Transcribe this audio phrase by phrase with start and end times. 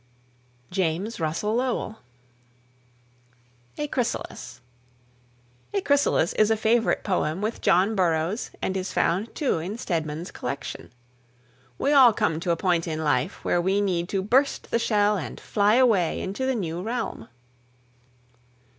[0.71, 1.99] JAMES RUSSELL LOWELL.
[3.77, 4.59] A CHRYSALIS.
[5.75, 10.31] "A Chrysalis" is a favourite poem with John Burroughs, and is found, too, in Stedman's
[10.31, 10.91] collection.
[11.77, 15.17] We all come to a point in life where we need to burst the shell
[15.17, 17.27] and fly away into the new realm.